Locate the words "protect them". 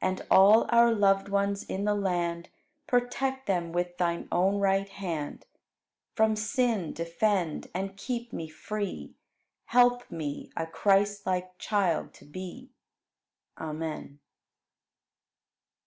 2.86-3.70